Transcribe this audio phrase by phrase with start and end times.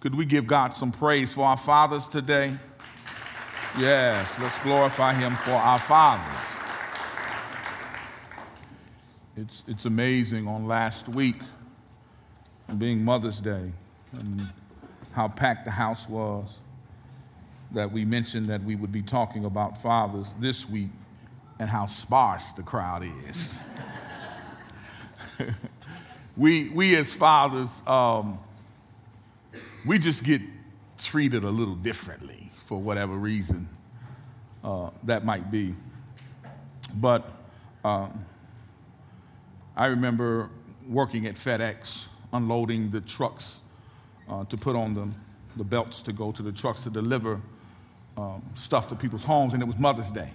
[0.00, 2.56] Could we give God some praise for our fathers today?
[3.78, 6.40] Yes, let's glorify Him for our fathers.
[9.36, 11.36] It's, it's amazing on last week,
[12.78, 13.72] being Mother's Day,
[14.12, 14.40] and
[15.12, 16.46] how packed the house was,
[17.72, 20.88] that we mentioned that we would be talking about fathers this week
[21.58, 23.60] and how sparse the crowd is.
[26.38, 28.38] we, we as fathers, um,
[29.86, 30.42] we just get
[30.98, 33.68] treated a little differently for whatever reason
[34.62, 35.74] uh, that might be.
[36.94, 37.30] But
[37.84, 38.24] um,
[39.76, 40.50] I remember
[40.88, 43.60] working at FedEx, unloading the trucks
[44.28, 45.08] uh, to put on the,
[45.56, 47.40] the belts to go to the trucks to deliver
[48.16, 50.30] um, stuff to people's homes, and it was Mother's Day.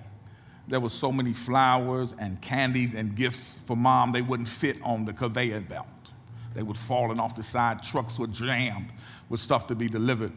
[0.68, 5.06] There was so many flowers and candies and gifts for mom, they wouldn't fit on
[5.06, 5.86] the conveyor belt.
[6.56, 7.84] They would falling off the side.
[7.84, 8.90] Trucks were jammed
[9.30, 10.32] with stuff to be delivered.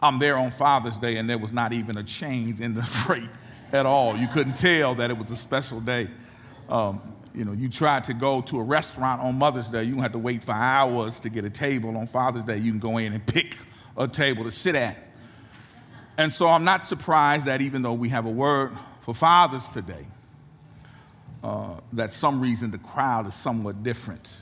[0.00, 3.30] I'm there on Father's Day, and there was not even a change in the freight
[3.72, 4.16] at all.
[4.16, 6.08] You couldn't tell that it was a special day.
[6.68, 7.00] Um,
[7.34, 10.12] you know, you tried to go to a restaurant on Mother's Day, you don't have
[10.12, 11.96] to wait for hours to get a table.
[11.96, 13.56] On Father's Day, you can go in and pick
[13.96, 14.96] a table to sit at.
[16.18, 20.06] And so I'm not surprised that even though we have a word for fathers today,
[21.44, 24.38] uh, that some reason the crowd is somewhat different.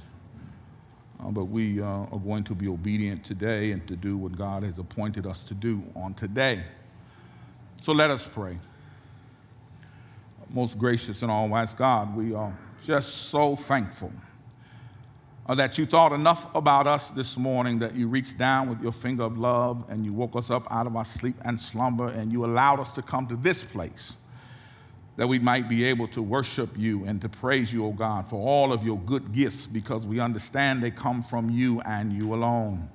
[1.24, 4.62] Uh, but we uh, are going to be obedient today and to do what God
[4.62, 6.62] has appointed us to do on today.
[7.82, 8.58] So let us pray.
[10.50, 14.12] Most gracious and all wise God, we are just so thankful
[15.46, 18.92] uh, that you thought enough about us this morning that you reached down with your
[18.92, 22.32] finger of love and you woke us up out of our sleep and slumber and
[22.32, 24.16] you allowed us to come to this place
[25.16, 28.46] that we might be able to worship you and to praise you, O God, for
[28.46, 32.88] all of your good gifts because we understand they come from you and you alone.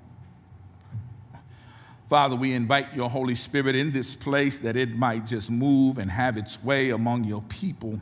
[2.09, 6.09] Father, we invite your Holy Spirit in this place that it might just move and
[6.09, 7.99] have its way among your people.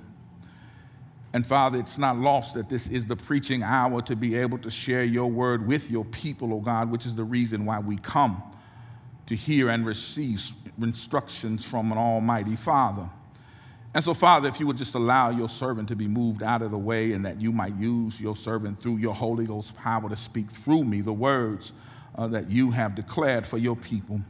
[1.33, 4.71] And Father, it's not lost that this is the preaching hour to be able to
[4.71, 8.41] share your word with your people, O God, which is the reason why we come
[9.27, 10.41] to hear and receive
[10.81, 13.09] instructions from an Almighty Father.
[13.97, 16.69] And so, Father, if you would just allow your servant to be moved out of
[16.69, 20.15] the way and that you might use your servant through your Holy Ghost power to
[20.15, 21.71] speak through me the words
[22.15, 24.21] uh, that you have declared for your people.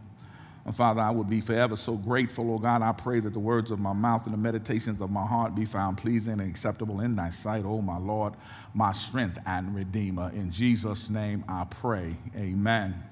[0.64, 2.82] And Father, I would be forever so grateful, oh God.
[2.82, 5.66] I pray that the words of my mouth and the meditations of my heart be
[5.66, 8.36] found pleasing and acceptable in thy sight, oh my Lord,
[8.74, 10.32] my strength and redeemer.
[10.34, 12.16] In Jesus' name I pray.
[12.38, 13.04] Amen.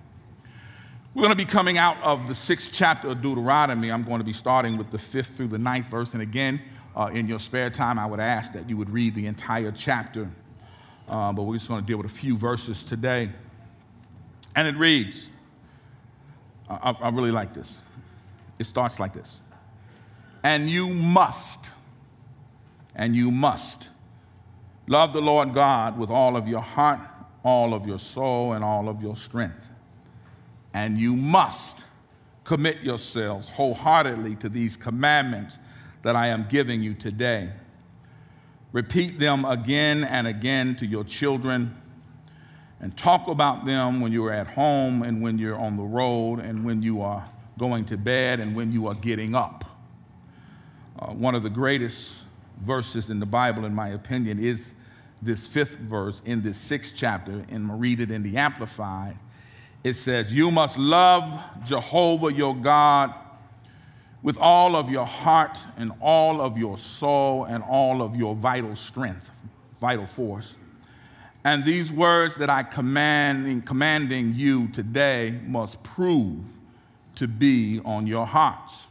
[1.16, 3.90] We're going to be coming out of the sixth chapter of Deuteronomy.
[3.90, 6.12] I'm going to be starting with the fifth through the ninth verse.
[6.12, 6.62] And again,
[6.94, 10.30] uh, in your spare time, I would ask that you would read the entire chapter.
[11.08, 13.30] Uh, but we're just going to deal with a few verses today.
[14.58, 15.30] And it reads
[16.70, 17.80] I, I really like this.
[18.60, 19.40] It starts like this
[20.44, 21.70] And you must,
[22.94, 23.88] and you must
[24.86, 27.00] love the Lord God with all of your heart,
[27.42, 29.70] all of your soul, and all of your strength
[30.76, 31.86] and you must
[32.44, 35.58] commit yourselves wholeheartedly to these commandments
[36.02, 37.54] that I am giving you today.
[38.74, 41.82] Repeat them again and again to your children
[42.82, 46.40] and talk about them when you are at home and when you're on the road
[46.40, 47.26] and when you are
[47.58, 49.64] going to bed and when you are getting up.
[51.00, 52.18] Uh, one of the greatest
[52.60, 54.74] verses in the Bible, in my opinion, is
[55.22, 59.18] this fifth verse in this sixth chapter, and read it in the Amplified
[59.86, 63.14] it says, You must love Jehovah your God
[64.24, 68.76] with all of your heart and all of your soul and all of your vital
[68.76, 69.30] strength,
[69.80, 70.58] vital force.
[71.44, 76.44] And these words that I command commanding you today must prove
[77.18, 78.88] to be on your hearts.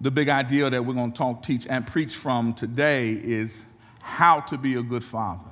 [0.00, 3.64] The big idea that we're going to talk, teach, and preach from today is
[4.00, 5.49] how to be a good father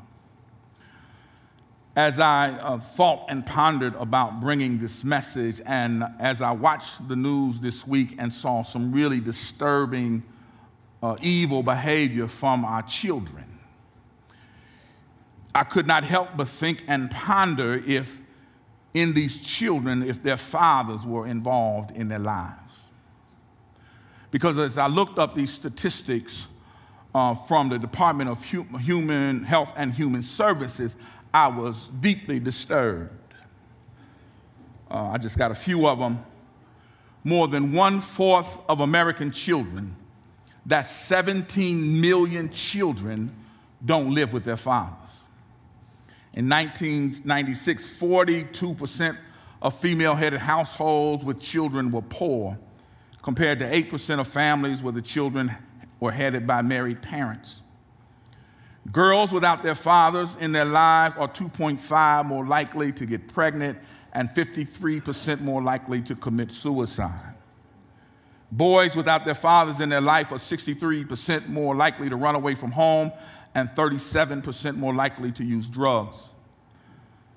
[1.98, 7.16] as I uh, thought and pondered about bringing this message, and as I watched the
[7.16, 10.22] news this week and saw some really disturbing,
[11.02, 13.58] uh, evil behavior from our children,
[15.52, 18.16] I could not help but think and ponder if
[18.94, 22.84] in these children, if their fathers were involved in their lives.
[24.30, 26.46] Because as I looked up these statistics
[27.12, 30.94] uh, from the Department of Human Health and Human Services,
[31.32, 33.12] I was deeply disturbed.
[34.90, 36.24] Uh, I just got a few of them.
[37.24, 39.94] More than one fourth of American children,
[40.64, 43.34] that's 17 million children,
[43.84, 45.24] don't live with their fathers.
[46.32, 49.18] In 1996, 42%
[49.60, 52.58] of female headed households with children were poor,
[53.22, 55.52] compared to 8% of families where the children
[56.00, 57.62] were headed by married parents.
[58.92, 63.78] Girls without their fathers in their lives are 2.5 more likely to get pregnant
[64.12, 67.34] and 53% more likely to commit suicide.
[68.50, 72.72] Boys without their fathers in their life are 63% more likely to run away from
[72.72, 73.12] home
[73.54, 76.30] and 37% more likely to use drugs.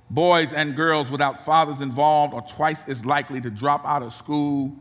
[0.10, 4.74] Boys and girls without fathers involved are twice as likely to drop out of school,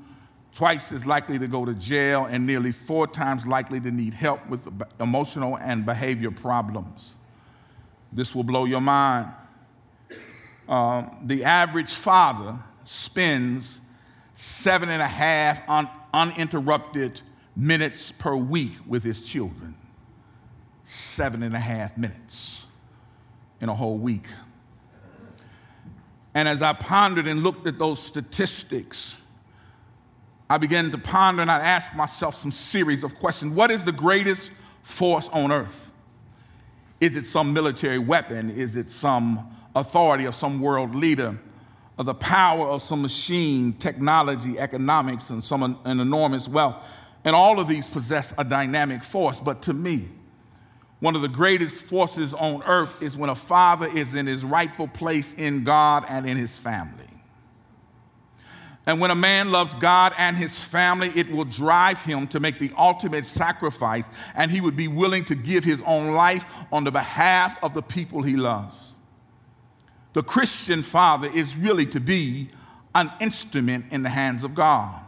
[0.53, 4.47] twice as likely to go to jail, and nearly four times likely to need help
[4.49, 4.69] with
[4.99, 7.17] emotional and behavior problems.
[8.13, 9.29] This will blow your mind.
[10.69, 13.79] Uh, the average father spends
[14.35, 17.21] seven and a half un- uninterrupted
[17.57, 19.75] minutes per week with his children.
[20.85, 22.65] Seven and a half minutes
[23.61, 24.27] in a whole week.
[26.35, 29.17] And as I pondered and looked at those statistics,
[30.51, 33.55] I began to ponder and I asked myself some series of questions.
[33.55, 34.51] What is the greatest
[34.83, 35.93] force on earth?
[37.01, 38.51] Is it some military weapon?
[38.51, 41.39] Is it some authority of some world leader?
[41.97, 46.79] Or the power of some machine, technology, economics, and some an enormous wealth?
[47.25, 49.39] And all of these possess a dynamic force.
[49.39, 50.09] But to me,
[50.99, 54.89] one of the greatest forces on earth is when a father is in his rightful
[54.89, 57.10] place in God and in his family.
[58.87, 62.59] And when a man loves God and his family, it will drive him to make
[62.59, 64.05] the ultimate sacrifice,
[64.35, 67.83] and he would be willing to give his own life on the behalf of the
[67.83, 68.95] people he loves.
[70.13, 72.49] The Christian father is really to be
[72.95, 74.99] an instrument in the hands of God.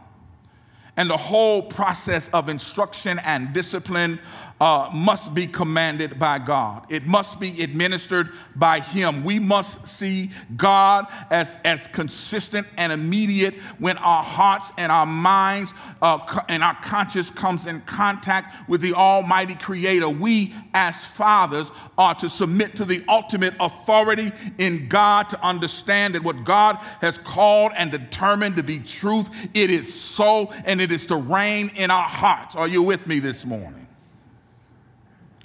[0.95, 4.19] And the whole process of instruction and discipline
[4.63, 6.85] uh, must be commanded by God.
[6.87, 9.25] It must be administered by Him.
[9.25, 15.73] We must see God as, as consistent and immediate when our hearts and our minds
[16.01, 20.07] uh, and our conscience comes in contact with the Almighty Creator.
[20.07, 26.23] We, as fathers, are to submit to the ultimate authority in God to understand that
[26.23, 31.07] what God has called and determined to be truth, it is so, and it is
[31.07, 32.55] to reign in our hearts.
[32.55, 33.82] Are you with me this morning?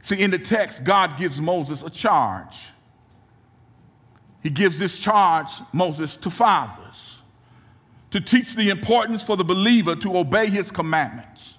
[0.01, 2.71] See, in the text, God gives Moses a charge.
[4.43, 7.09] He gives this charge, Moses, to fathers
[8.11, 11.57] to teach the importance for the believer to obey his commandments.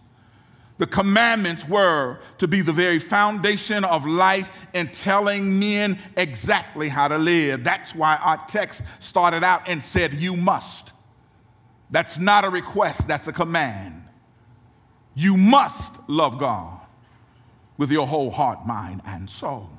[0.78, 7.10] The commandments were to be the very foundation of life and telling men exactly how
[7.10, 7.66] to live.
[7.66, 10.94] That's why our text started out and said, You must.
[11.92, 14.04] That's not a request, that's a command.
[15.16, 16.80] You must love God
[17.80, 19.70] with your whole heart, mind, and soul.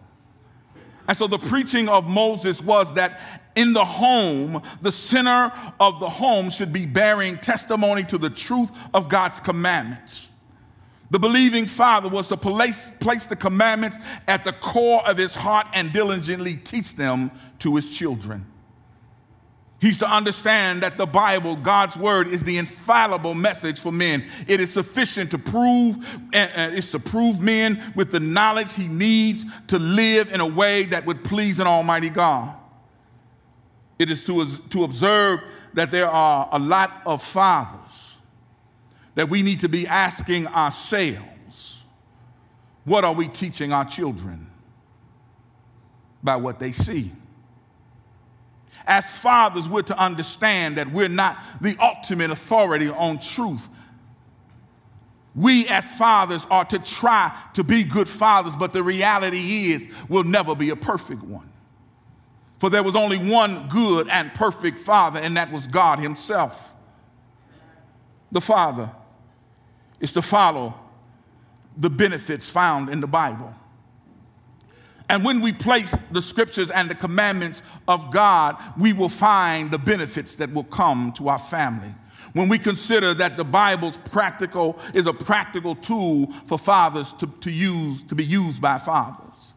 [1.06, 3.20] And so the preaching of Moses was that
[3.54, 8.70] in the home, the center of the home should be bearing testimony to the truth
[8.94, 10.28] of God's commandments.
[11.10, 15.66] The believing father was to place, place the commandments at the core of his heart
[15.74, 18.46] and diligently teach them to his children.
[19.80, 24.24] He's to understand that the Bible, God's word, is the infallible message for men.
[24.46, 25.96] It is sufficient to prove,
[26.34, 30.84] and it's to prove men with the knowledge he needs to live in a way
[30.84, 32.54] that would please an almighty God.
[33.98, 35.40] It is to, to observe
[35.72, 38.16] that there are a lot of fathers
[39.14, 41.84] that we need to be asking ourselves,
[42.84, 44.46] what are we teaching our children
[46.22, 47.12] by what they see?
[48.86, 53.68] As fathers, we're to understand that we're not the ultimate authority on truth.
[55.34, 60.24] We, as fathers, are to try to be good fathers, but the reality is we'll
[60.24, 61.48] never be a perfect one.
[62.58, 66.74] For there was only one good and perfect father, and that was God Himself.
[68.32, 68.90] The Father
[69.98, 70.74] is to follow
[71.76, 73.54] the benefits found in the Bible.
[75.10, 79.76] And when we place the scriptures and the commandments of God, we will find the
[79.76, 81.92] benefits that will come to our family.
[82.32, 87.50] When we consider that the Bible's practical is a practical tool for fathers to, to
[87.50, 89.52] use, to be used by fathers.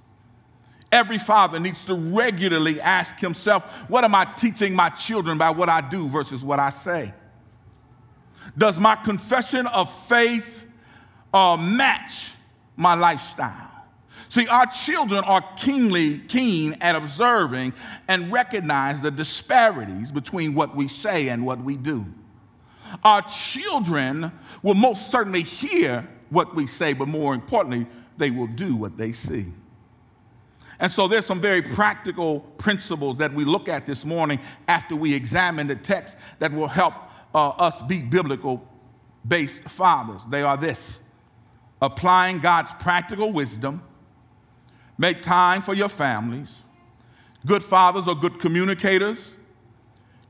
[0.92, 5.70] Every father needs to regularly ask himself, what am I teaching my children by what
[5.70, 7.14] I do versus what I say?
[8.58, 10.66] Does my confession of faith
[11.32, 12.32] uh, match
[12.76, 13.73] my lifestyle?
[14.34, 17.74] See, our children are keenly keen at observing
[18.08, 22.08] and recognize the disparities between what we say and what we do.
[23.04, 24.32] Our children
[24.64, 27.86] will most certainly hear what we say, but more importantly,
[28.18, 29.54] they will do what they see.
[30.80, 35.14] And so there's some very practical principles that we look at this morning after we
[35.14, 36.96] examine the text that will help
[37.36, 38.68] uh, us be biblical
[39.28, 40.22] based fathers.
[40.28, 41.02] They are this
[41.84, 43.84] applying God's practical wisdom,
[44.98, 46.62] make time for your families.
[47.46, 49.36] Good fathers are good communicators,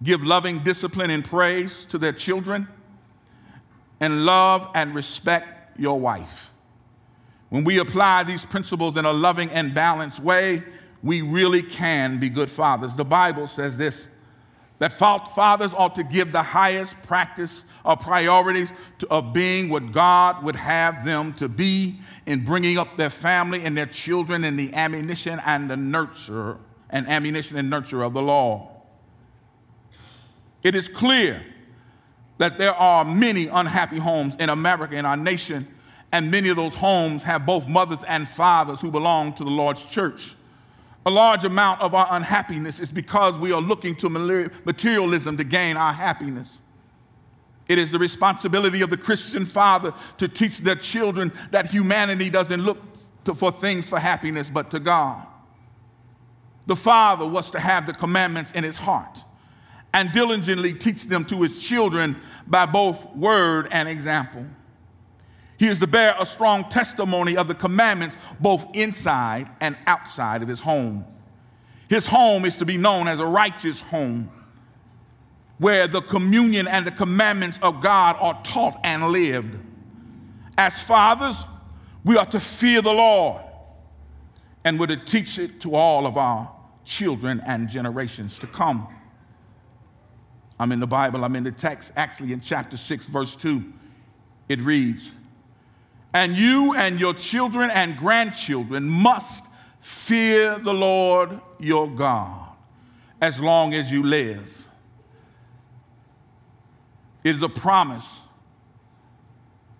[0.01, 2.67] give loving discipline and praise to their children,
[3.99, 6.49] and love and respect your wife.
[7.49, 10.63] When we apply these principles in a loving and balanced way,
[11.03, 12.95] we really can be good fathers.
[12.95, 14.07] The Bible says this
[14.79, 18.71] that fathers ought to give the highest practice or priorities
[19.09, 23.75] of being what God would have them to be in bringing up their family and
[23.75, 26.57] their children in the ammunition and the nurture
[26.89, 28.69] and ammunition and nurture of the law.
[30.61, 31.43] It is clear
[32.37, 35.67] that there are many unhappy homes in America, in our nation,
[36.11, 39.91] and many of those homes have both mothers and fathers who belong to the Lord's
[39.91, 40.35] church.
[41.05, 45.75] A large amount of our unhappiness is because we are looking to materialism to gain
[45.75, 46.59] our happiness.
[47.67, 52.61] It is the responsibility of the Christian father to teach their children that humanity doesn't
[52.61, 52.77] look
[53.25, 55.25] to, for things for happiness, but to God.
[56.65, 59.23] The father was to have the commandments in his heart
[59.93, 62.15] and diligently teach them to his children
[62.47, 64.45] by both word and example.
[65.57, 70.49] He is to bear a strong testimony of the commandments both inside and outside of
[70.49, 71.05] his home.
[71.87, 74.29] His home is to be known as a righteous home
[75.57, 79.57] where the communion and the commandments of God are taught and lived.
[80.57, 81.43] As fathers,
[82.03, 83.41] we are to fear the Lord
[84.65, 86.51] and we're to teach it to all of our
[86.85, 88.87] children and generations to come.
[90.59, 93.63] I'm in the Bible, I'm in the text, actually in chapter 6, verse 2.
[94.49, 95.09] It reads,
[96.13, 99.43] and you and your children and grandchildren must
[99.79, 102.49] fear the Lord your God
[103.19, 104.62] as long as you live.
[107.23, 108.17] It is a promise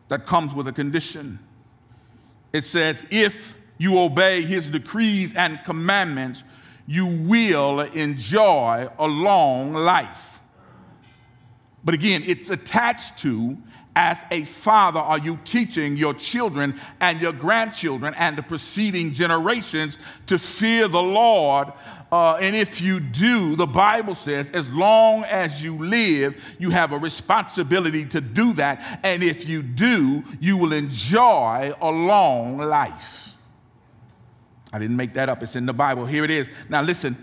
[0.08, 1.40] that comes with a condition.
[2.52, 6.44] It says, if you obey his decrees and commandments,
[6.86, 10.42] you will enjoy a long life.
[11.84, 13.58] But again, it's attached to
[13.96, 19.98] as a father, are you teaching your children and your grandchildren and the preceding generations
[20.26, 21.72] to fear the Lord?
[22.12, 26.92] Uh, and if you do, the Bible says, as long as you live, you have
[26.92, 29.00] a responsibility to do that.
[29.04, 33.36] And if you do, you will enjoy a long life.
[34.72, 36.08] I didn't make that up, it's in the Bible.
[36.08, 36.50] Here it is.
[36.68, 37.16] Now, listen,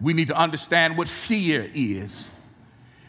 [0.00, 2.26] we need to understand what fear is.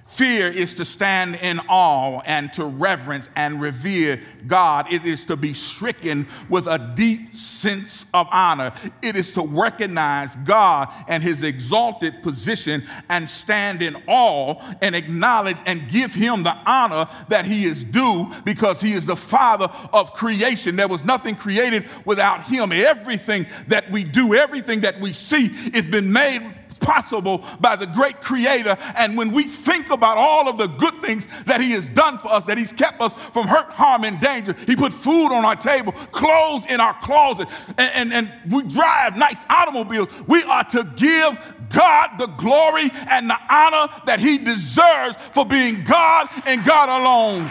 [0.08, 4.94] Fear is to stand in awe and to reverence and revere God.
[4.94, 8.72] It is to be stricken with a deep sense of honor.
[9.02, 15.58] It is to recognize God and his exalted position and stand in awe and acknowledge
[15.66, 20.14] and give him the honor that he is due because he is the father of
[20.14, 20.76] creation.
[20.76, 22.72] There was nothing created without him.
[22.72, 26.44] Everything that we do, everything that we see, it's been made
[26.78, 28.78] possible by the great creator.
[28.96, 32.32] And when we think about all of the good things that he has done for
[32.32, 35.56] us, that he's kept us from hurt, harm, and danger, he put food on our
[35.56, 40.10] table, clothes in our closet, and, and, and we drive nice automobiles.
[40.28, 41.40] We are to give
[41.70, 47.50] God the glory and the honor that he deserves for being God and God alone.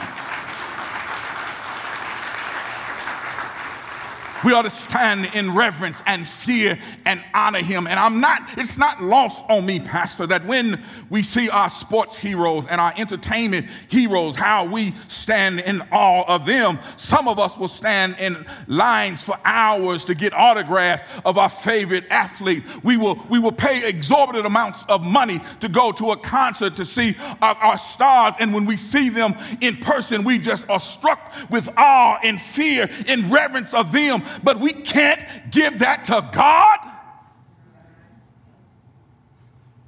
[4.44, 7.86] We ought to stand in reverence and fear and honor him.
[7.86, 12.16] And I'm not, it's not lost on me, Pastor, that when we see our sports
[12.16, 16.78] heroes and our entertainment heroes, how we stand in awe of them.
[16.96, 22.04] Some of us will stand in lines for hours to get autographs of our favorite
[22.10, 22.64] athlete.
[22.82, 26.84] We will, we will pay exorbitant amounts of money to go to a concert to
[26.84, 28.34] see our, our stars.
[28.38, 32.90] And when we see them in person, we just are struck with awe and fear
[33.06, 36.90] in reverence of them but we can't give that to God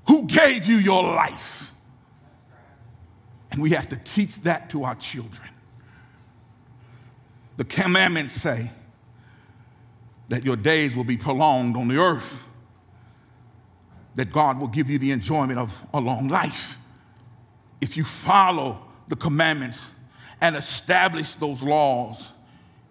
[0.06, 1.72] who gave you your life.
[3.50, 5.48] And we have to teach that to our children.
[7.56, 8.70] The commandments say
[10.28, 12.46] that your days will be prolonged on the earth,
[14.14, 16.76] that God will give you the enjoyment of a long life
[17.80, 19.84] if you follow the commandments
[20.40, 22.32] and establish those laws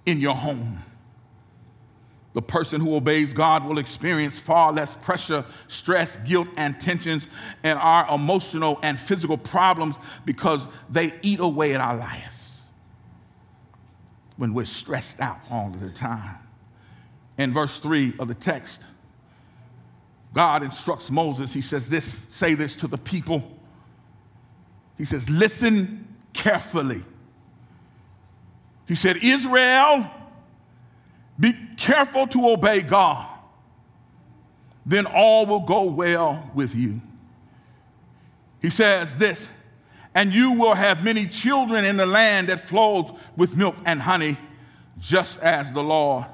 [0.06, 0.80] in your home.
[2.36, 7.26] The person who obeys God will experience far less pressure, stress, guilt, and tensions,
[7.64, 12.62] and our emotional and physical problems because they eat away at our lives
[14.36, 16.36] when we're stressed out all the time.
[17.38, 18.82] In verse 3 of the text,
[20.34, 23.50] God instructs Moses, he says this, say this to the people.
[24.98, 27.02] He says, listen carefully.
[28.90, 30.12] He said, Israel,
[31.40, 33.30] be careful to obey God.
[34.86, 37.02] Then all will go well with you.
[38.62, 39.50] He says this,
[40.14, 44.38] and you will have many children in the land that flows with milk and honey,
[45.00, 46.26] just as the Lord,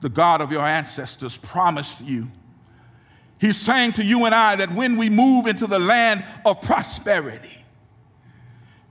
[0.00, 2.28] the God of your ancestors, promised you.
[3.38, 7.61] He's saying to you and I that when we move into the land of prosperity,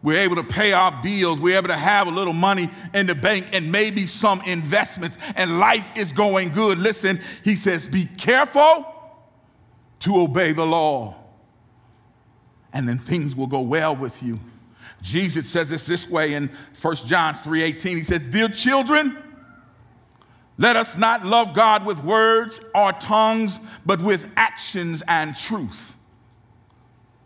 [0.03, 1.39] we're able to pay our bills.
[1.39, 5.59] We're able to have a little money in the bank and maybe some investments, and
[5.59, 6.79] life is going good.
[6.79, 8.85] Listen, he says, be careful
[9.99, 11.15] to obey the law,
[12.73, 14.39] and then things will go well with you.
[15.01, 17.97] Jesus says this this way in 1 John 3:18.
[17.97, 19.17] He says, "Dear children,
[20.57, 25.95] let us not love God with words or tongues, but with actions and truth."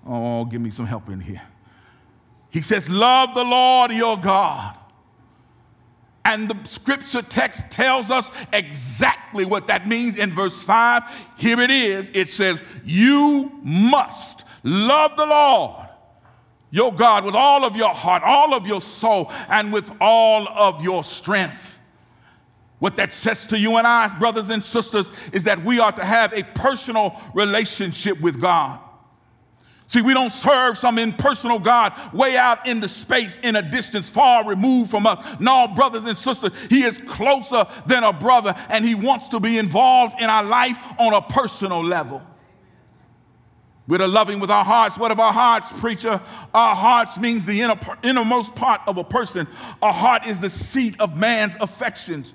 [0.05, 1.41] Oh, give me some help in here.
[2.55, 4.77] He says, Love the Lord your God.
[6.23, 11.03] And the scripture text tells us exactly what that means in verse 5.
[11.37, 12.09] Here it is.
[12.13, 15.89] It says, You must love the Lord
[16.71, 20.81] your God with all of your heart, all of your soul, and with all of
[20.81, 21.77] your strength.
[22.79, 26.05] What that says to you and I, brothers and sisters, is that we are to
[26.05, 28.79] have a personal relationship with God.
[29.87, 34.09] See, we don't serve some impersonal God way out in the space in a distance
[34.09, 35.23] far removed from us.
[35.39, 39.57] No, brothers and sisters, He is closer than a brother and He wants to be
[39.57, 42.21] involved in our life on a personal level.
[43.87, 44.97] We're loving with our hearts.
[44.97, 46.19] What of our hearts, preacher?
[46.55, 49.47] Our hearts means the inner, innermost part of a person.
[49.81, 52.33] Our heart is the seat of man's affections.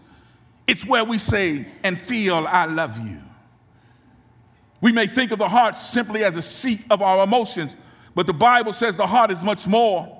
[0.69, 3.21] It's where we say and feel, I love you.
[4.81, 7.75] We may think of the heart simply as a seat of our emotions,
[8.15, 10.17] but the Bible says the heart is much more.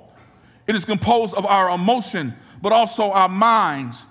[0.67, 4.03] It is composed of our emotion, but also our minds,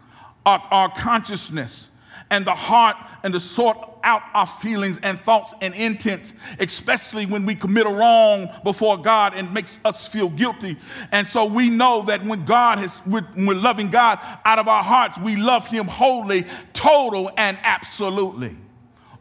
[0.45, 1.89] our, our consciousness,
[2.31, 7.45] and the heart and to sort out our feelings and thoughts and intents, especially when
[7.45, 10.77] we commit a wrong before God and makes us feel guilty.
[11.13, 14.83] And so we know that when God has, we're, we're loving God out of our
[14.83, 18.57] hearts, we love Him wholly, total, and absolutely.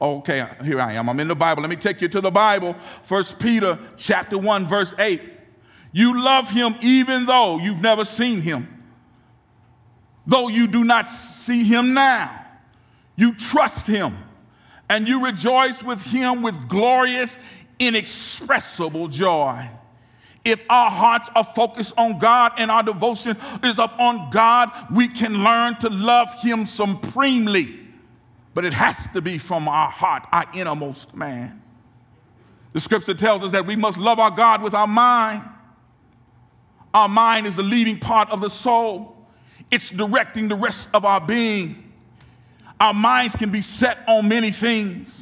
[0.01, 1.09] Okay, here I am.
[1.09, 1.61] I'm in the Bible.
[1.61, 2.75] Let me take you to the Bible.
[3.03, 5.21] First Peter chapter 1 verse 8.
[5.91, 8.67] You love him even though you've never seen him.
[10.25, 12.45] Though you do not see him now.
[13.15, 14.17] You trust him
[14.89, 17.35] and you rejoice with him with glorious
[17.79, 19.69] inexpressible joy.
[20.45, 25.09] If our hearts are focused on God and our devotion is up on God, we
[25.09, 27.78] can learn to love him supremely
[28.53, 31.61] but it has to be from our heart, our innermost man.
[32.73, 35.43] The scripture tells us that we must love our God with our mind.
[36.93, 39.15] Our mind is the leading part of the soul,
[39.71, 41.85] it's directing the rest of our being.
[42.79, 45.19] Our minds can be set on many things.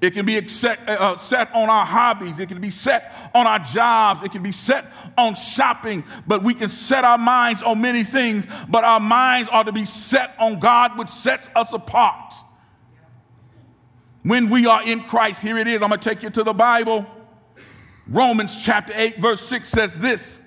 [0.00, 2.38] It can be set, uh, set on our hobbies.
[2.38, 4.22] It can be set on our jobs.
[4.22, 4.86] It can be set
[5.18, 6.04] on shopping.
[6.26, 8.46] But we can set our minds on many things.
[8.68, 12.29] But our minds are to be set on God, which sets us apart.
[14.22, 15.82] When we are in Christ, here it is.
[15.82, 17.06] I'm going to take you to the Bible.
[18.06, 20.38] Romans chapter 8, verse 6 says this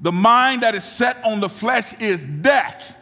[0.00, 2.96] The mind that is set on the flesh is death,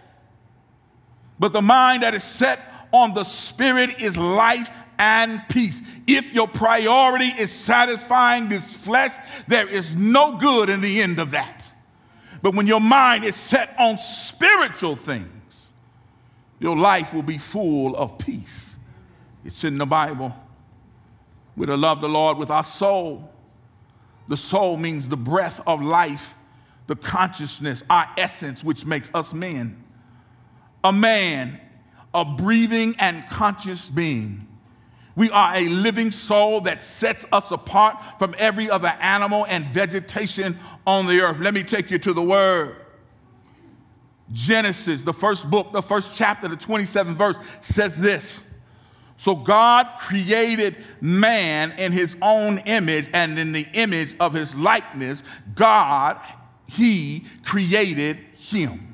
[1.39, 2.61] but the mind that is set
[2.93, 4.69] on the spirit is life
[4.99, 5.81] and peace.
[6.07, 9.13] If your priority is satisfying this flesh,
[9.47, 11.73] there is no good in the end of that.
[12.43, 15.69] But when your mind is set on spiritual things,
[16.59, 18.70] your life will be full of peace.
[19.45, 20.35] It's in the Bible.
[21.57, 23.31] We're to love the Lord with our soul.
[24.29, 26.35] The soul means the breath of life,
[26.87, 29.83] the consciousness, our essence, which makes us men.
[30.85, 31.61] A man,
[32.15, 34.47] a breathing and conscious being
[35.21, 40.59] we are a living soul that sets us apart from every other animal and vegetation
[40.87, 41.41] on the earth.
[41.41, 42.77] Let me take you to the word.
[44.33, 48.43] Genesis, the first book, the first chapter, the 27th verse says this.
[49.21, 55.23] So God created man in his own image and in the image of his likeness,
[55.55, 56.19] God,
[56.67, 58.90] he created him.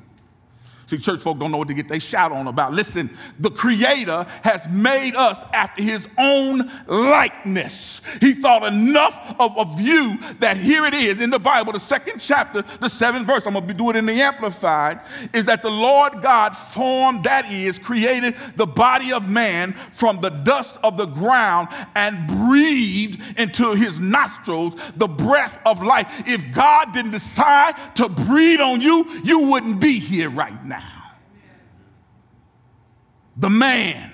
[0.87, 2.71] See, church folk don't know what to get their shout on about.
[2.71, 8.01] Listen, the Creator has made us after His own likeness.
[8.21, 12.19] He thought enough of, of you that here it is in the Bible, the second
[12.19, 13.45] chapter, the seventh verse.
[13.45, 15.01] I'm going to do it in the Amplified.
[15.33, 20.29] Is that the Lord God formed, that is, created the body of man from the
[20.29, 26.07] dust of the ground and breathed into his nostrils the breath of life.
[26.25, 30.76] If God didn't decide to breathe on you, you wouldn't be here right now
[33.37, 34.11] the man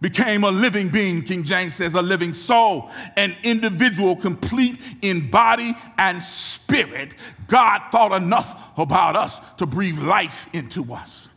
[0.00, 5.74] became a living being, King James says, a living soul, an individual complete in body
[5.96, 7.14] and spirit.
[7.48, 11.32] God thought enough about us to breathe life into us.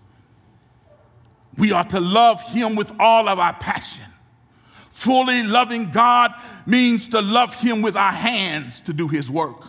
[1.57, 4.05] We are to love Him with all of our passion.
[4.91, 6.33] Fully loving God
[6.65, 9.63] means to love Him with our hands to do His work.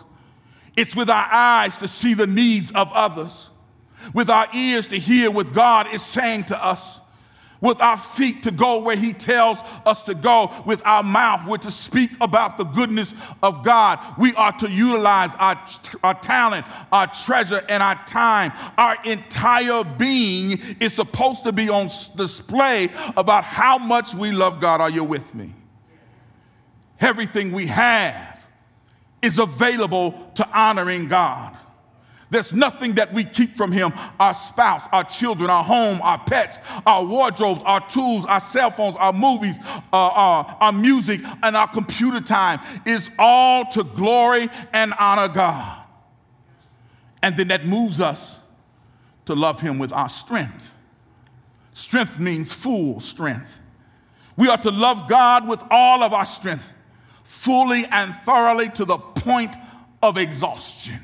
[0.75, 3.49] It's with our eyes to see the needs of others,
[4.13, 6.99] with our ears to hear what God is saying to us
[7.61, 11.57] with our feet to go where He tells us to go, with our mouth, we're
[11.57, 13.99] to speak about the goodness of God.
[14.17, 15.59] We are to utilize our,
[16.03, 18.53] our talent, our treasure, and our time.
[18.77, 24.81] Our entire being is supposed to be on display about how much we love God.
[24.81, 25.53] Are you with me?
[27.01, 28.47] Everything we have
[29.21, 31.55] is available to honoring God.
[32.31, 36.59] There's nothing that we keep from Him our spouse, our children, our home, our pets,
[36.85, 41.55] our wardrobes, our tools, our cell phones, our movies, uh, our, uh, our music, and
[41.55, 45.83] our computer time is all to glory and honor God.
[47.23, 48.39] And then that moves us
[49.25, 50.73] to love Him with our strength.
[51.73, 53.55] Strength means full strength.
[54.37, 56.71] We are to love God with all of our strength,
[57.23, 59.53] fully and thoroughly to the point
[60.01, 60.99] of exhaustion.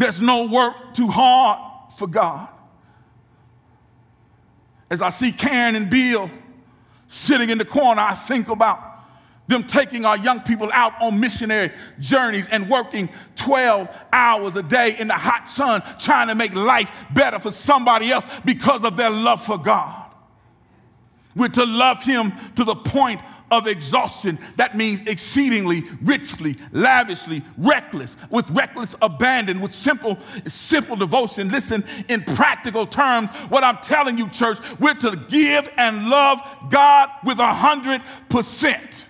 [0.00, 2.48] There's no work too hard for God.
[4.88, 6.30] As I see Karen and Bill
[7.06, 8.82] sitting in the corner, I think about
[9.46, 14.96] them taking our young people out on missionary journeys and working 12 hours a day
[14.98, 19.10] in the hot sun trying to make life better for somebody else because of their
[19.10, 20.06] love for God.
[21.36, 24.38] We're to love Him to the point of exhaustion.
[24.56, 31.50] That means exceedingly, richly, lavishly, reckless, with reckless abandon, with simple, simple devotion.
[31.50, 37.10] Listen, in practical terms, what I'm telling you, church, we're to give and love God
[37.24, 39.06] with a hundred percent.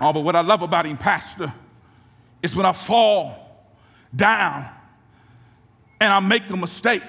[0.00, 1.52] Oh, but what I love about him, Pastor,
[2.42, 3.34] is when I fall
[4.16, 4.66] down
[6.00, 7.02] and I make a mistake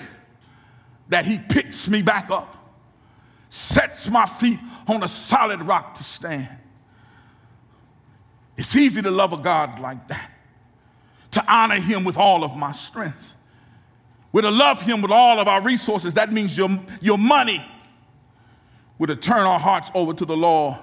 [1.12, 2.56] that He picks me back up,
[3.50, 6.58] sets my feet on a solid rock to stand.
[8.58, 10.32] It's easy to love a God like that,
[11.32, 13.34] to honor Him with all of my strength.
[14.32, 16.14] We're to love Him with all of our resources.
[16.14, 16.70] That means your,
[17.02, 17.66] your money.
[18.98, 20.78] We're to turn our hearts over to the Lord.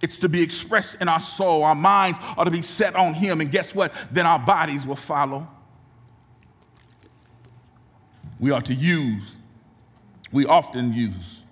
[0.00, 1.62] It's to be expressed in our soul.
[1.62, 3.42] Our minds are to be set on Him.
[3.42, 3.92] And guess what?
[4.10, 5.46] Then our bodies will follow
[8.44, 9.36] we are to use,
[10.30, 11.42] we often use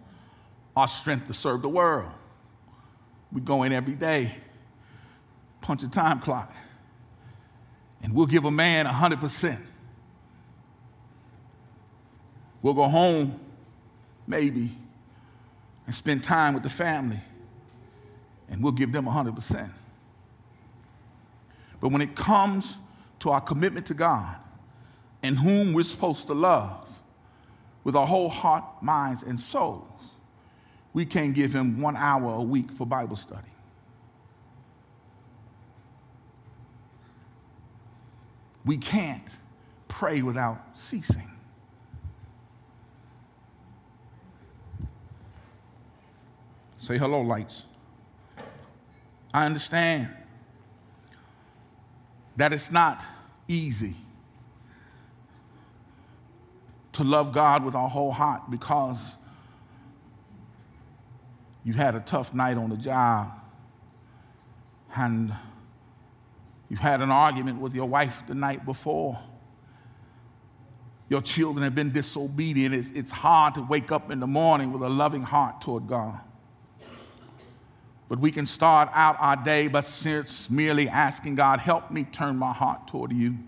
[0.77, 2.11] our strength to serve the world.
[3.33, 4.31] We go in every day,
[5.63, 6.55] punch a time clock,
[8.03, 9.59] and we'll give a man 100%.
[12.61, 13.41] We'll go home,
[14.27, 14.77] maybe,
[15.87, 17.21] and spend time with the family,
[18.51, 19.71] and we'll give them 100%.
[21.81, 22.77] But when it comes
[23.21, 24.37] to our commitment to God,
[25.23, 26.89] and whom we're supposed to love
[27.85, 29.87] with our whole heart, minds, and souls,
[30.93, 33.49] we can't give him one hour a week for Bible study.
[38.65, 39.27] We can't
[39.89, 41.31] pray without ceasing.
[46.77, 47.65] Say hello, lights.
[49.33, 50.09] I understand
[52.37, 53.03] that it's not
[53.49, 53.97] easy
[56.93, 59.17] to love God with our whole heart because
[61.65, 63.33] you've had a tough night on the job
[64.95, 65.35] and
[66.69, 69.19] you've had an argument with your wife the night before.
[71.09, 72.75] Your children have been disobedient.
[72.75, 76.21] It's, it's hard to wake up in the morning with a loving heart toward God.
[78.09, 79.83] But we can start out our day by
[80.51, 83.39] merely asking God, help me turn my heart toward you.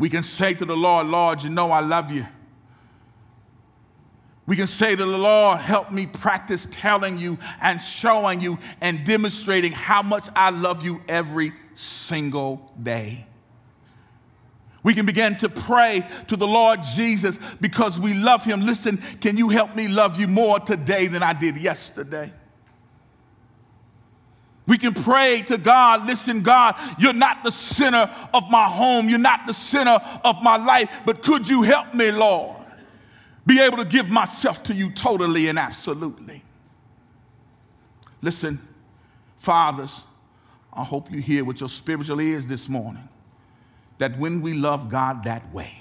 [0.00, 2.26] We can say to the Lord, Lord, you know I love you.
[4.46, 9.04] We can say to the Lord, help me practice telling you and showing you and
[9.04, 13.26] demonstrating how much I love you every single day.
[14.82, 18.62] We can begin to pray to the Lord Jesus because we love him.
[18.62, 22.32] Listen, can you help me love you more today than I did yesterday?
[24.66, 29.18] We can pray to God, listen, God, you're not the center of my home, you're
[29.18, 32.56] not the center of my life, but could you help me, Lord,
[33.46, 36.44] be able to give myself to you totally and absolutely?
[38.22, 38.60] Listen,
[39.38, 40.02] fathers,
[40.72, 43.08] I hope you hear with your spiritual ears this morning
[43.98, 45.80] that when we love God that way,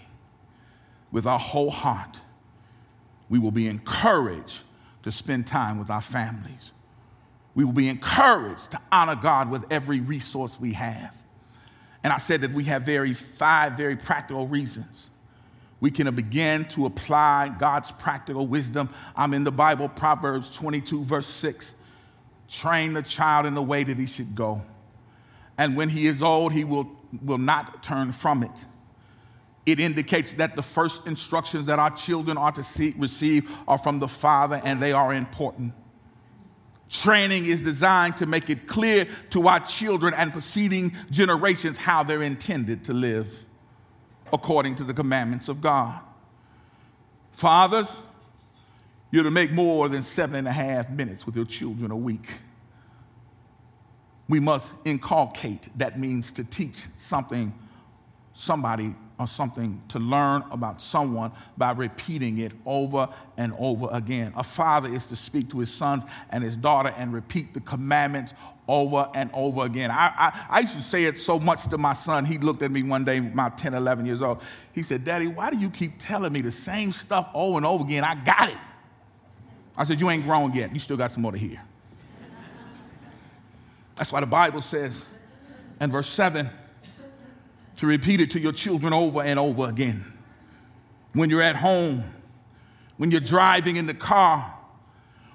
[1.12, 2.20] with our whole heart,
[3.30, 4.62] we will be encouraged
[5.04, 6.72] to spend time with our families.
[7.60, 11.13] We will be encouraged to honor God with every resource we have.
[12.06, 15.08] And I said that we have very five very practical reasons.
[15.82, 18.88] We can begin to apply God's practical wisdom.
[19.13, 21.74] I'm in the Bible, Proverbs 22, verse 6.
[22.48, 24.62] Train the child in the way that he should go.
[25.58, 26.89] And when he is old, he will
[27.22, 28.52] will not turn from it.
[29.65, 34.00] It indicates that the first instructions that our children are to see, receive are from
[34.00, 35.74] the Father and they are important.
[36.89, 42.23] Training is designed to make it clear to our children and preceding generations how they're
[42.23, 43.45] intended to live
[44.34, 45.99] according to the commandments of God.
[47.32, 47.97] Fathers,
[49.12, 52.28] you're to make more than seven and a half minutes with your children a week
[54.30, 55.67] we must inculcate.
[55.78, 57.52] That means to teach something,
[58.34, 64.34] somebody, or something, to learn about someone by repeating it over and over again.
[64.36, 68.34] A father is to speak to his sons and his daughter and repeat the commandments
[68.67, 69.91] over and over again.
[69.91, 72.23] I, I, I, used to say it so much to my son.
[72.23, 74.41] He looked at me one day, about 10, 11 years old.
[74.73, 77.84] He said, Daddy, why do you keep telling me the same stuff over and over
[77.84, 78.03] again?
[78.03, 78.58] I got it.
[79.75, 80.71] I said, You ain't grown yet.
[80.71, 81.62] You still got some more to hear.
[83.95, 85.05] That's why the Bible says
[85.82, 86.49] in verse 7
[87.80, 90.04] to repeat it to your children over and over again.
[91.13, 92.04] When you're at home,
[92.98, 94.54] when you're driving in the car,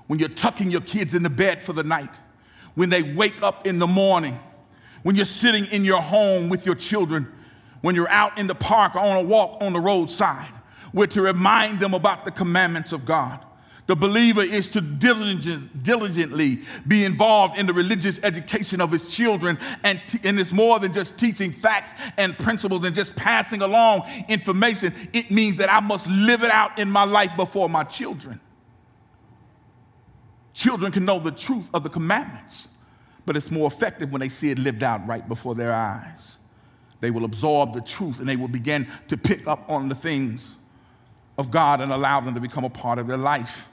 [0.09, 2.11] when you're tucking your kids in the bed for the night,
[2.75, 4.39] when they wake up in the morning,
[5.03, 7.33] when you're sitting in your home with your children,
[7.81, 10.53] when you're out in the park or on a walk on the roadside,
[10.93, 13.43] we're to remind them about the commandments of God.
[13.87, 20.01] The believer is to diligently be involved in the religious education of his children, and,
[20.07, 24.95] t- and it's more than just teaching facts and principles and just passing along information.
[25.13, 28.41] It means that I must live it out in my life before my children.
[30.55, 32.69] Children can know the truth of the commandments,
[33.27, 36.37] but it's more effective when they see it lived out right before their eyes.
[37.01, 40.57] They will absorb the truth and they will begin to pick up on the things
[41.37, 43.69] of God and allow them to become a part of their life.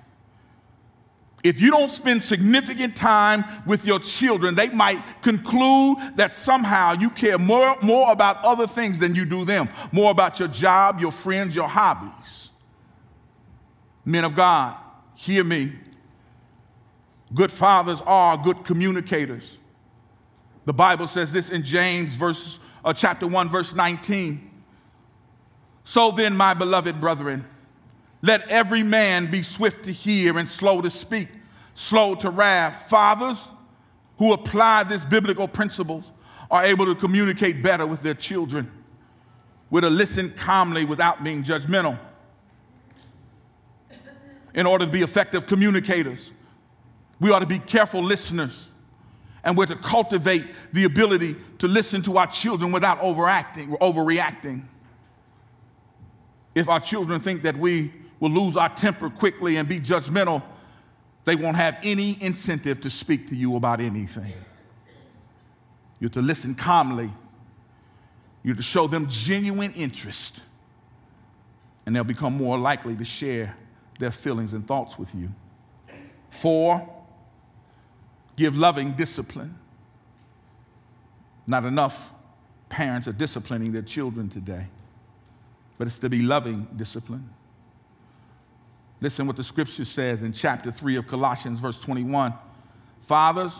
[1.43, 7.09] If you don't spend significant time with your children, they might conclude that somehow you
[7.09, 11.11] care more, more about other things than you do them, more about your job, your
[11.11, 12.49] friends, your hobbies.
[14.05, 14.75] Men of God,
[15.15, 15.73] hear me.
[17.33, 19.57] Good fathers are good communicators.
[20.65, 24.49] The Bible says this in James verse, uh, chapter 1, verse 19.
[25.83, 27.45] So then, my beloved brethren,
[28.21, 31.27] let every man be swift to hear and slow to speak,
[31.73, 32.89] slow to wrath.
[32.89, 33.47] Fathers
[34.17, 36.11] who apply these biblical principles
[36.51, 38.71] are able to communicate better with their children,
[39.69, 41.97] with to listen calmly without being judgmental.
[44.53, 46.31] In order to be effective communicators,
[47.19, 48.69] we ought to be careful listeners
[49.43, 54.63] and we're to cultivate the ability to listen to our children without overacting or overreacting.
[56.53, 60.41] If our children think that we will lose our temper quickly and be judgmental,
[61.25, 64.31] they won't have any incentive to speak to you about anything.
[65.99, 67.11] You're to listen calmly,
[68.43, 70.39] you're to show them genuine interest,
[71.85, 73.55] and they'll become more likely to share
[73.99, 75.29] their feelings and thoughts with you.
[76.29, 76.87] Four,
[78.35, 79.55] give loving discipline.
[81.47, 82.11] Not enough
[82.69, 84.67] parents are disciplining their children today,
[85.77, 87.29] but it's to be loving discipline.
[89.01, 92.33] Listen what the scripture says in chapter 3 of Colossians, verse 21.
[93.01, 93.59] Fathers,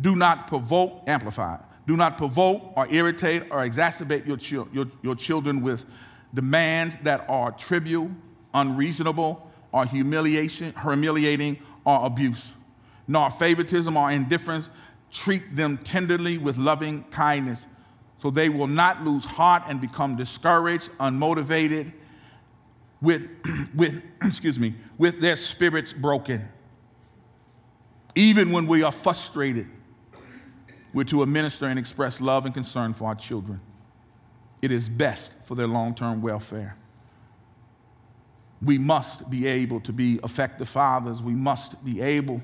[0.00, 5.62] do not provoke, amplify, do not provoke or irritate or exacerbate your, your, your children
[5.62, 5.84] with
[6.32, 8.10] demands that are trivial,
[8.54, 12.54] unreasonable, or humiliation, humiliating, or abuse,
[13.06, 14.70] nor favoritism or indifference.
[15.10, 17.66] Treat them tenderly with loving kindness,
[18.20, 21.92] so they will not lose heart and become discouraged, unmotivated,
[23.00, 23.28] with,
[23.74, 26.48] with excuse me, with their spirits broken.
[28.14, 29.66] Even when we are frustrated,
[30.92, 33.60] we're to administer and express love and concern for our children.
[34.62, 36.76] It is best for their long term welfare.
[38.62, 41.22] We must be able to be effective fathers.
[41.22, 42.40] We must be able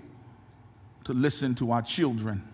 [1.04, 2.46] to listen to our children.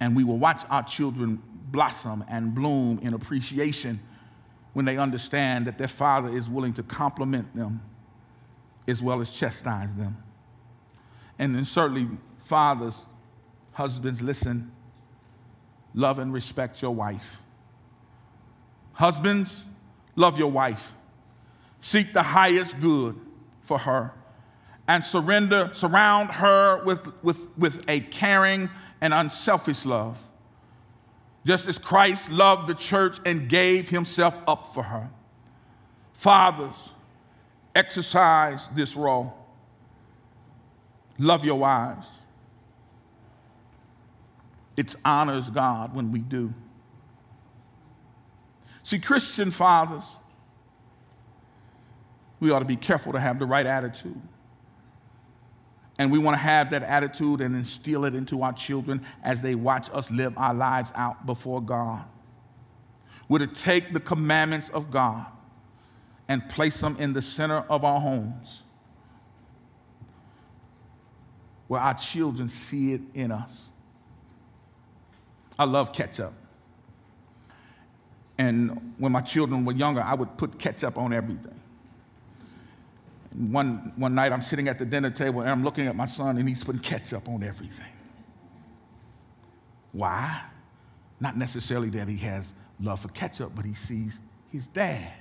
[0.00, 4.00] And we will watch our children blossom and bloom in appreciation
[4.78, 7.80] when they understand that their father is willing to compliment them
[8.86, 10.16] as well as chastise them.
[11.36, 12.06] And then, certainly,
[12.44, 13.04] fathers,
[13.72, 14.70] husbands, listen,
[15.94, 17.38] love and respect your wife.
[18.92, 19.64] Husbands,
[20.14, 20.92] love your wife.
[21.80, 23.18] Seek the highest good
[23.62, 24.12] for her
[24.86, 30.24] and surrender, surround her with, with, with a caring and unselfish love
[31.48, 35.08] just as Christ loved the church and gave himself up for her.
[36.12, 36.90] Fathers,
[37.74, 39.32] exercise this role.
[41.16, 42.18] Love your wives.
[44.76, 46.52] It honors God when we do.
[48.82, 50.04] See, Christian fathers,
[52.40, 54.20] we ought to be careful to have the right attitude.
[55.98, 59.56] And we want to have that attitude and instill it into our children as they
[59.56, 62.04] watch us live our lives out before God.
[63.28, 65.26] We're to take the commandments of God
[66.28, 68.62] and place them in the center of our homes
[71.66, 73.68] where our children see it in us.
[75.58, 76.32] I love ketchup.
[78.38, 81.60] And when my children were younger, I would put ketchup on everything
[83.38, 86.38] one, one night I'm sitting at the dinner table and I'm looking at my son
[86.38, 87.92] and he's putting ketchup on everything.
[89.92, 90.42] Why?
[91.20, 94.18] Not necessarily that he has love for ketchup, but he sees
[94.50, 95.12] his dad.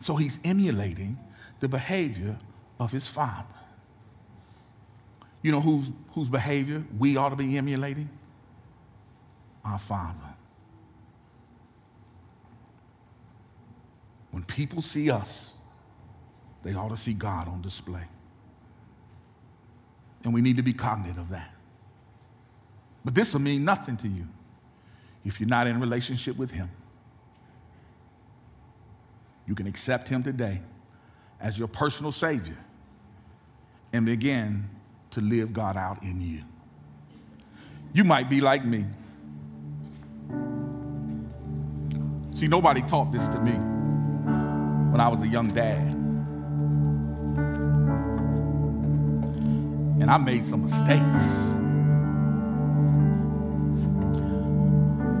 [0.00, 1.18] So he's emulating
[1.60, 2.36] the behavior
[2.78, 3.46] of his father.
[5.42, 8.10] You know whose, whose behavior we ought to be emulating?
[9.64, 10.35] Our father.
[14.36, 15.54] When people see us,
[16.62, 18.02] they ought to see God on display.
[20.24, 21.54] And we need to be cognizant of that.
[23.02, 24.26] But this will mean nothing to you
[25.24, 26.68] if you're not in relationship with Him.
[29.46, 30.60] You can accept Him today
[31.40, 32.58] as your personal Savior
[33.94, 34.68] and begin
[35.12, 36.42] to live God out in you.
[37.94, 38.84] You might be like me.
[42.34, 43.75] See, nobody taught this to me
[44.96, 45.92] when I was a young dad.
[50.00, 51.26] And I made some mistakes.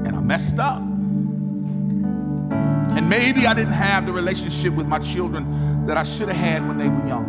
[0.06, 0.80] And I messed up.
[2.96, 6.66] And maybe I didn't have the relationship with my children that I should have had
[6.66, 7.26] when they were young.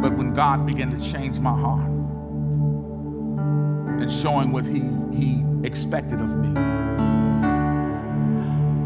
[0.00, 1.90] But when God began to change my heart
[4.00, 4.80] and showing what He,
[5.14, 6.97] he expected of me,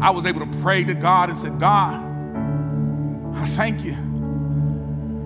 [0.03, 1.93] I was able to pray to God and said, God,
[3.37, 3.95] I thank you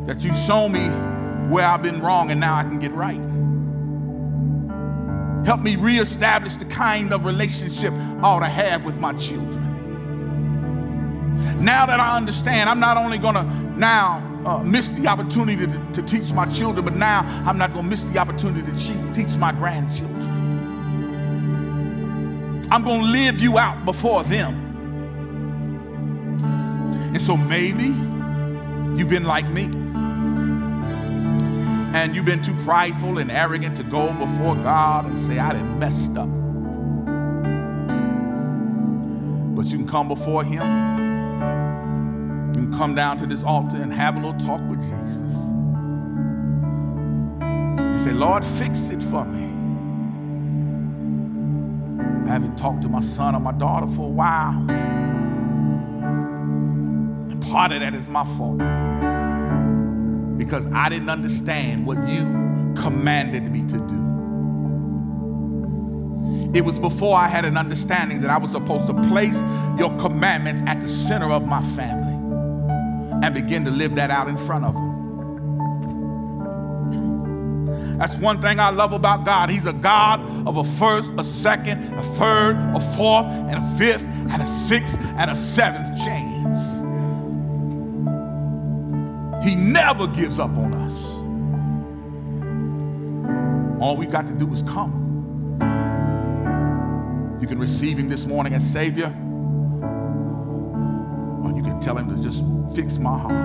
[0.06, 0.88] that you show me
[1.52, 3.18] where I've been wrong and now I can get right.
[5.48, 9.64] Help me reestablish the kind of relationship I ought to have with my children.
[11.60, 13.44] Now that I understand, I'm not only going to
[13.80, 17.86] now uh, miss the opportunity to, to, teach my children, but now I'm not going
[17.86, 20.22] to miss the opportunity to teach my grandchildren.
[22.70, 24.67] I'm going to live you out before them.
[27.08, 27.86] And so maybe
[28.98, 29.64] you've been like me.
[31.98, 35.80] And you've been too prideful and arrogant to go before God and say, I done
[35.80, 36.28] messed up.
[39.56, 40.62] But you can come before Him.
[42.50, 45.36] You can come down to this altar and have a little talk with Jesus.
[47.42, 49.46] And say, Lord, fix it for me.
[52.30, 54.97] I haven't talked to my son or my daughter for a while
[57.58, 58.60] part of that is my fault
[60.38, 62.22] because I didn't understand what you
[62.80, 63.98] commanded me to do.
[66.54, 69.34] It was before I had an understanding that I was supposed to place
[69.80, 72.14] your commandments at the center of my family
[73.26, 74.84] and begin to live that out in front of them.
[77.98, 79.50] That's one thing I love about God.
[79.50, 84.04] He's a God of a first, a second, a third, a fourth, and a fifth,
[84.04, 86.77] and a sixth, and a seventh chance.
[89.78, 91.14] Never gives up on us.
[93.80, 95.06] All we got to do is come.
[97.40, 99.06] You can receive Him this morning as Savior,
[101.44, 102.44] or you can tell Him to just
[102.76, 103.36] fix my heart.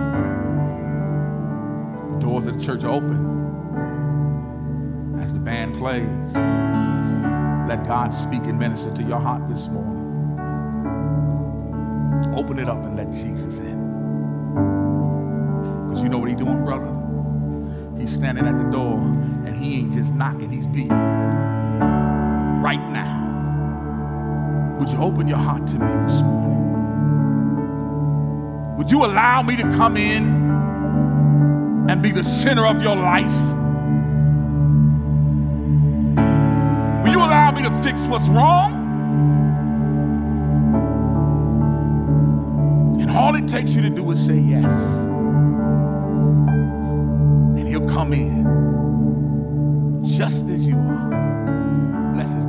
[2.15, 3.19] The doors of the church are open
[5.21, 6.33] as the band plays.
[7.69, 10.01] Let God speak and minister to your heart this morning.
[12.35, 13.72] Open it up and let Jesus in.
[16.03, 16.91] You know what he's doing, brother?
[18.01, 20.89] He's standing at the door and he ain't just knocking, he's beating.
[22.61, 23.21] Right now.
[24.81, 26.43] Would you open your heart to me this morning?
[28.79, 30.25] Would you allow me to come in
[31.89, 33.27] and be the center of your life?
[37.05, 38.73] Will you allow me to fix what's wrong?
[43.01, 45.02] And all it takes you to do is say yes
[48.03, 52.13] come in just as you are.
[52.15, 52.42] Bless his